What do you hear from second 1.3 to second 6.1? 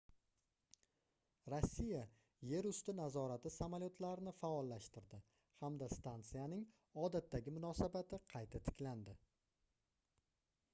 rossiya yer usti nazorati samolyotlarni faollashtirdi hamda